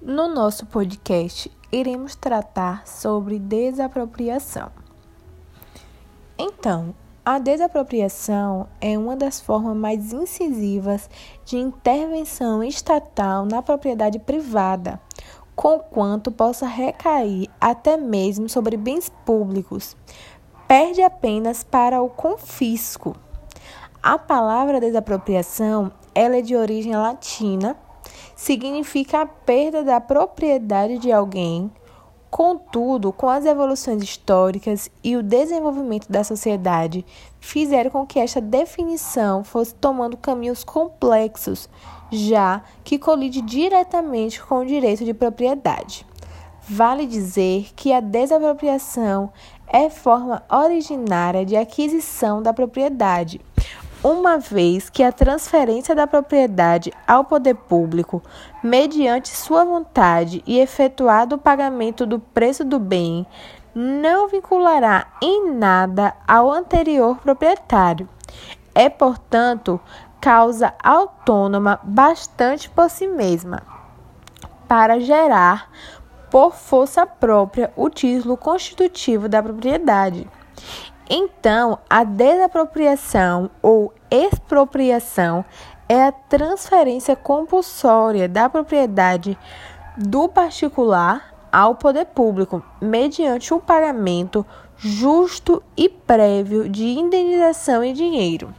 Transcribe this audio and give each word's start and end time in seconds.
No 0.00 0.28
nosso 0.28 0.66
podcast, 0.66 1.50
iremos 1.72 2.14
tratar 2.14 2.86
sobre 2.86 3.38
desapropriação. 3.38 4.70
Então, 6.38 6.94
a 7.24 7.38
desapropriação 7.38 8.68
é 8.78 8.98
uma 8.98 9.16
das 9.16 9.40
formas 9.40 9.74
mais 9.74 10.12
incisivas 10.12 11.08
de 11.46 11.56
intervenção 11.56 12.62
estatal 12.62 13.46
na 13.46 13.62
propriedade 13.62 14.18
privada, 14.18 15.00
conquanto 15.56 16.30
possa 16.30 16.66
recair 16.66 17.48
até 17.58 17.96
mesmo 17.96 18.50
sobre 18.50 18.76
bens 18.76 19.10
públicos. 19.24 19.96
Perde 20.68 21.00
apenas 21.00 21.64
para 21.64 22.02
o 22.02 22.10
confisco. 22.10 23.16
A 24.02 24.18
palavra 24.18 24.78
desapropriação 24.78 25.90
ela 26.14 26.36
é 26.36 26.42
de 26.42 26.54
origem 26.54 26.94
latina 26.94 27.76
significa 28.36 29.22
a 29.22 29.26
perda 29.26 29.82
da 29.82 29.98
propriedade 29.98 30.98
de 30.98 31.10
alguém. 31.10 31.72
Contudo, 32.30 33.12
com 33.12 33.30
as 33.30 33.46
evoluções 33.46 34.02
históricas 34.02 34.90
e 35.02 35.16
o 35.16 35.22
desenvolvimento 35.22 36.06
da 36.10 36.22
sociedade, 36.22 37.04
fizeram 37.40 37.90
com 37.90 38.06
que 38.06 38.18
esta 38.18 38.40
definição 38.40 39.42
fosse 39.42 39.74
tomando 39.74 40.18
caminhos 40.18 40.62
complexos, 40.62 41.68
já 42.12 42.62
que 42.84 42.98
colide 42.98 43.40
diretamente 43.40 44.42
com 44.42 44.58
o 44.58 44.66
direito 44.66 45.02
de 45.02 45.14
propriedade. 45.14 46.06
Vale 46.68 47.06
dizer 47.06 47.70
que 47.74 47.92
a 47.92 48.00
desapropriação 48.00 49.32
é 49.66 49.88
forma 49.88 50.42
originária 50.50 51.46
de 51.46 51.56
aquisição 51.56 52.42
da 52.42 52.52
propriedade 52.52 53.40
uma 54.06 54.38
vez 54.38 54.88
que 54.88 55.02
a 55.02 55.10
transferência 55.10 55.92
da 55.92 56.06
propriedade 56.06 56.92
ao 57.08 57.24
poder 57.24 57.56
público, 57.56 58.22
mediante 58.62 59.30
sua 59.30 59.64
vontade 59.64 60.44
e 60.46 60.60
efetuado 60.60 61.34
o 61.34 61.38
pagamento 61.38 62.06
do 62.06 62.20
preço 62.20 62.64
do 62.64 62.78
bem, 62.78 63.26
não 63.74 64.28
vinculará 64.28 65.08
em 65.20 65.50
nada 65.52 66.14
ao 66.24 66.52
anterior 66.52 67.16
proprietário. 67.16 68.08
É, 68.72 68.88
portanto, 68.88 69.80
causa 70.20 70.72
autônoma 70.80 71.80
bastante 71.82 72.70
por 72.70 72.88
si 72.88 73.08
mesma, 73.08 73.64
para 74.68 75.00
gerar, 75.00 75.68
por 76.30 76.54
força 76.54 77.04
própria, 77.04 77.72
o 77.74 77.90
título 77.90 78.36
constitutivo 78.36 79.28
da 79.28 79.42
propriedade 79.42 80.28
então, 81.08 81.78
a 81.88 82.02
desapropriação 82.02 83.48
ou 83.62 83.94
expropriação 84.10 85.44
é 85.88 86.04
a 86.04 86.12
transferência 86.12 87.14
compulsória 87.14 88.28
da 88.28 88.48
propriedade 88.48 89.38
do 89.96 90.28
particular 90.28 91.34
ao 91.50 91.74
poder 91.74 92.06
público, 92.06 92.62
mediante 92.80 93.54
o 93.54 93.56
um 93.56 93.60
pagamento 93.60 94.44
justo 94.76 95.62
e 95.76 95.88
prévio 95.88 96.68
de 96.68 96.84
indenização 96.84 97.82
em 97.82 97.94
dinheiro. 97.94 98.52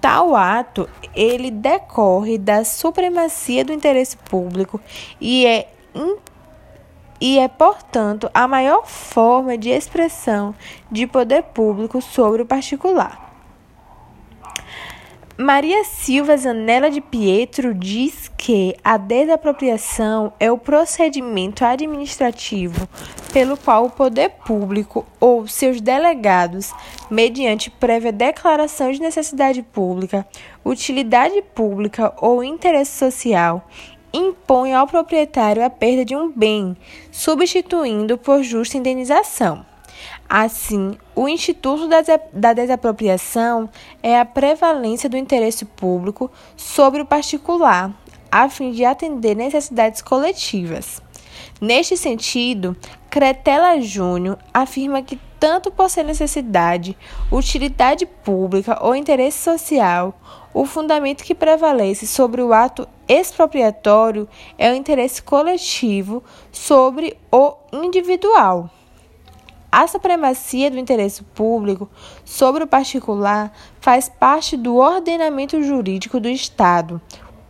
Tal 0.00 0.34
ato, 0.34 0.88
ele 1.14 1.50
decorre 1.50 2.38
da 2.38 2.64
supremacia 2.64 3.64
do 3.64 3.72
interesse 3.72 4.16
público 4.16 4.80
e 5.20 5.46
é 5.46 5.68
e 7.18 7.38
é, 7.38 7.48
portanto, 7.48 8.30
a 8.34 8.46
maior 8.46 8.86
forma 8.86 9.56
de 9.56 9.70
expressão 9.70 10.54
de 10.90 11.06
poder 11.06 11.44
público 11.44 12.02
sobre 12.02 12.42
o 12.42 12.46
particular. 12.46 13.35
Maria 15.38 15.84
Silva 15.84 16.34
Zanella 16.34 16.90
de 16.90 17.02
Pietro 17.02 17.74
diz 17.74 18.30
que 18.38 18.74
a 18.82 18.96
desapropriação 18.96 20.32
é 20.40 20.50
o 20.50 20.56
procedimento 20.56 21.62
administrativo 21.62 22.88
pelo 23.34 23.54
qual 23.54 23.84
o 23.84 23.90
poder 23.90 24.30
público 24.30 25.04
ou 25.20 25.46
seus 25.46 25.78
delegados, 25.78 26.72
mediante 27.10 27.68
prévia 27.68 28.12
declaração 28.12 28.90
de 28.90 28.98
necessidade 28.98 29.60
pública, 29.60 30.26
utilidade 30.64 31.42
pública 31.54 32.14
ou 32.16 32.42
interesse 32.42 32.98
social, 32.98 33.68
impõe 34.14 34.72
ao 34.72 34.86
proprietário 34.86 35.62
a 35.62 35.68
perda 35.68 36.02
de 36.02 36.16
um 36.16 36.32
bem, 36.32 36.74
substituindo 37.12 38.16
por 38.16 38.42
justa 38.42 38.78
indenização. 38.78 39.65
Assim, 40.28 40.98
o 41.14 41.28
Instituto 41.28 41.88
da 42.32 42.52
Desapropriação 42.52 43.68
é 44.02 44.18
a 44.18 44.24
prevalência 44.24 45.08
do 45.08 45.16
interesse 45.16 45.64
público 45.64 46.30
sobre 46.56 47.00
o 47.00 47.06
particular, 47.06 47.92
a 48.30 48.48
fim 48.48 48.72
de 48.72 48.84
atender 48.84 49.36
necessidades 49.36 50.02
coletivas. 50.02 51.00
Neste 51.60 51.96
sentido, 51.96 52.76
Cretela 53.08 53.80
Júnior 53.80 54.38
afirma 54.52 55.00
que 55.00 55.18
tanto 55.38 55.70
por 55.70 55.88
ser 55.88 56.02
necessidade, 56.02 56.96
utilidade 57.30 58.04
pública 58.04 58.78
ou 58.82 58.96
interesse 58.96 59.38
social, 59.38 60.18
o 60.52 60.64
fundamento 60.64 61.22
que 61.22 61.34
prevalece 61.34 62.06
sobre 62.06 62.42
o 62.42 62.52
ato 62.52 62.88
expropriatório 63.06 64.28
é 64.58 64.72
o 64.72 64.74
interesse 64.74 65.22
coletivo 65.22 66.24
sobre 66.50 67.16
o 67.30 67.54
individual. 67.72 68.70
A 69.76 69.86
supremacia 69.86 70.70
do 70.70 70.78
interesse 70.78 71.22
público 71.22 71.86
sobre 72.24 72.64
o 72.64 72.66
particular 72.66 73.52
faz 73.78 74.08
parte 74.08 74.56
do 74.56 74.76
ordenamento 74.76 75.62
jurídico 75.62 76.18
do 76.18 76.30
Estado, 76.30 76.98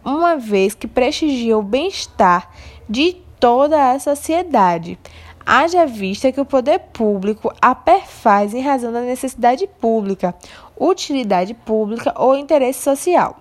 uma 0.05 0.37
vez 0.37 0.75
que 0.75 0.89
prestigia 0.89 1.57
o 1.57 1.63
bem-estar 1.63 2.51
de 2.89 3.13
toda 3.39 3.93
a 3.93 4.01
sociedade, 4.01 4.99
haja 5.47 5.87
vista 5.87 6.33
que 6.33 6.41
o 6.41 6.45
poder 6.45 6.81
público 6.93 7.55
a 7.63 7.77
perfaz 7.77 8.53
em 8.55 8.61
razão 8.61 8.93
da 8.93 9.03
necessidade 9.03 9.69
pública, 9.81 10.35
utilidade 10.77 11.55
pública 11.55 12.13
ou 12.17 12.35
interesse 12.35 12.83
social, 12.83 13.37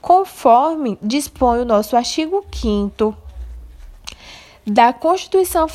conforme 0.00 0.98
dispõe 1.00 1.60
o 1.60 1.64
nosso 1.64 1.96
artigo 1.96 2.44
5 2.52 3.16
da 4.66 4.92
Constituição, 4.92 5.66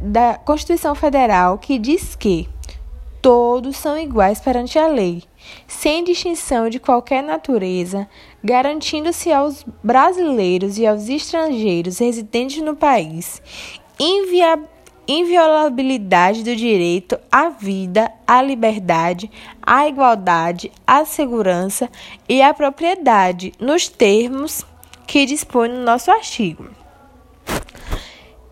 da 0.00 0.34
Constituição 0.34 0.94
Federal, 0.94 1.58
que 1.58 1.78
diz 1.78 2.14
que 2.14 2.48
todos 3.22 3.76
são 3.76 3.98
iguais 3.98 4.40
perante 4.40 4.78
a 4.78 4.86
lei, 4.86 5.22
sem 5.66 6.04
distinção 6.04 6.68
de 6.68 6.78
qualquer 6.78 7.22
natureza, 7.22 8.08
garantindo-se 8.42 9.32
aos 9.32 9.64
brasileiros 9.82 10.76
e 10.78 10.86
aos 10.86 11.08
estrangeiros 11.08 11.98
residentes 11.98 12.62
no 12.62 12.76
país 12.76 13.40
inviabilidade 13.98 14.74
inviolabilidade 15.06 16.42
do 16.42 16.56
direito 16.56 17.18
à 17.30 17.50
vida, 17.50 18.10
à 18.26 18.42
liberdade, 18.42 19.30
à 19.62 19.86
igualdade, 19.86 20.72
à 20.86 21.04
segurança 21.04 21.90
e 22.28 22.40
à 22.40 22.54
propriedade, 22.54 23.52
nos 23.60 23.88
termos 23.88 24.64
que 25.06 25.26
dispõe 25.26 25.68
no 25.68 25.84
nosso 25.84 26.10
artigo. 26.10 26.83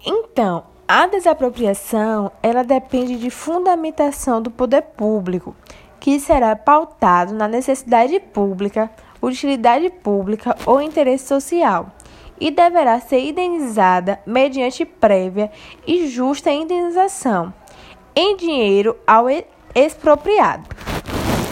Então, 0.05 0.65
a 0.87 1.07
desapropriação, 1.07 2.33
ela 2.43 2.65
depende 2.65 3.17
de 3.17 3.31
fundamentação 3.31 4.43
do 4.43 4.51
poder 4.51 4.83
público, 4.83 5.55
que 6.01 6.19
será 6.19 6.57
pautado 6.57 7.33
na 7.33 7.47
necessidade 7.47 8.19
pública, 8.19 8.91
utilidade 9.23 9.89
pública 9.89 10.57
ou 10.67 10.83
interesse 10.83 11.29
social 11.29 11.93
e 12.41 12.51
deverá 12.51 12.99
ser 12.99 13.21
indenizada 13.21 14.19
mediante 14.27 14.85
prévia 14.85 15.49
e 15.87 16.09
justa 16.09 16.51
indenização 16.51 17.55
em 18.17 18.37
dinheiro 18.37 18.97
ao 19.07 19.27
expropriado. 19.73 20.69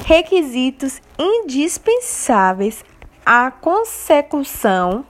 Requisitos 0.04 1.00
indispensáveis 1.16 2.84
à 3.24 3.52
consecução 3.52 5.04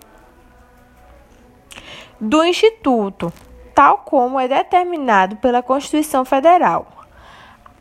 do 2.21 2.45
Instituto, 2.45 3.33
tal 3.75 3.99
como 3.99 4.39
é 4.39 4.47
determinado 4.47 5.37
pela 5.37 5.63
Constituição 5.63 6.25
Federal. 6.25 6.87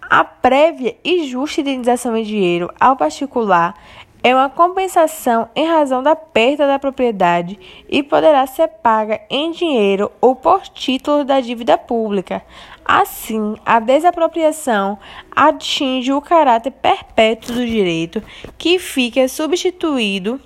A 0.02 0.24
prévia 0.24 0.96
e 1.04 1.28
justa 1.28 1.62
indenização 1.62 2.16
em 2.16 2.24
dinheiro 2.24 2.72
ao 2.80 2.96
particular 2.96 3.76
é 4.24 4.36
uma 4.36 4.50
compensação 4.50 5.48
em 5.56 5.66
razão 5.66 6.04
da 6.04 6.16
perda 6.16 6.68
da 6.68 6.80
propriedade 6.80 7.60
e 7.88 8.04
poderá 8.04 8.46
ser 8.48 8.68
paga 8.68 9.22
em 9.30 9.52
dinheiro 9.52 10.12
ou 10.20 10.36
por 10.36 10.62
título 10.64 11.24
da 11.24 11.40
dívida 11.40 11.78
pública. 11.78 12.42
Assim, 12.84 13.56
a 13.66 13.80
desapropriação 13.80 14.98
atinge 15.32 16.12
o 16.12 16.22
caráter 16.22 16.72
perpétuo 16.72 17.56
do 17.56 17.66
direito, 17.66 18.22
que 18.58 18.80
fica 18.80 19.28
substituído 19.28 20.42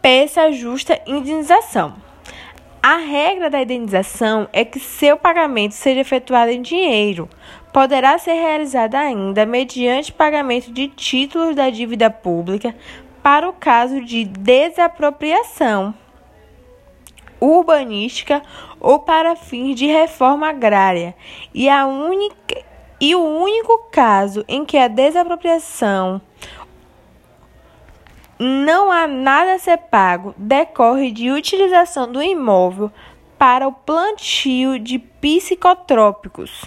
pela 0.00 0.52
justa 0.52 1.00
indenização. 1.06 2.03
A 2.86 2.96
regra 2.96 3.48
da 3.48 3.62
indenização 3.62 4.46
é 4.52 4.62
que 4.62 4.78
seu 4.78 5.16
pagamento 5.16 5.72
seja 5.72 6.02
efetuado 6.02 6.50
em 6.50 6.60
dinheiro. 6.60 7.30
Poderá 7.72 8.18
ser 8.18 8.34
realizada 8.34 8.98
ainda 8.98 9.46
mediante 9.46 10.12
pagamento 10.12 10.70
de 10.70 10.88
títulos 10.88 11.56
da 11.56 11.70
dívida 11.70 12.10
pública 12.10 12.76
para 13.22 13.48
o 13.48 13.54
caso 13.54 14.02
de 14.02 14.26
desapropriação. 14.26 15.94
urbanística 17.40 18.42
ou 18.78 18.98
para 18.98 19.34
fins 19.34 19.76
de 19.76 19.86
reforma 19.86 20.50
agrária, 20.50 21.14
e, 21.54 21.70
a 21.70 21.86
única, 21.86 22.62
e 23.00 23.14
o 23.14 23.24
único 23.24 23.88
caso 23.90 24.44
em 24.46 24.62
que 24.62 24.76
a 24.76 24.88
desapropriação 24.88 26.20
não 28.44 28.92
há 28.92 29.06
nada 29.06 29.54
a 29.54 29.58
ser 29.58 29.78
pago 29.78 30.34
decorre 30.36 31.10
de 31.10 31.30
utilização 31.30 32.10
do 32.10 32.22
imóvel 32.22 32.92
para 33.38 33.66
o 33.66 33.72
plantio 33.72 34.78
de 34.78 34.98
psicotrópicos. 34.98 36.62